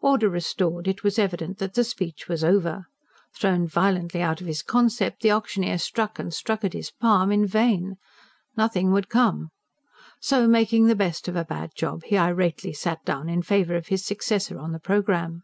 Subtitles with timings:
[0.00, 2.86] Order restored, it was evident that the speech was over.
[3.34, 7.44] Thrown violently out of his concept, the auctioneer struck and struck at his palm in
[7.48, 7.96] vain;
[8.56, 9.48] nothing would come.
[10.20, 13.88] So, making the best of a bad job, he irately sat down in favour of
[13.88, 15.42] his successor on the programme.